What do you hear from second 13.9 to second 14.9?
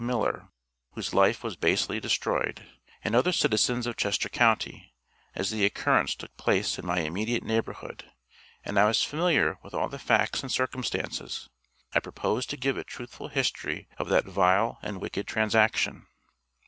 of that vile